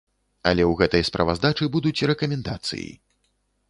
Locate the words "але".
0.51-0.63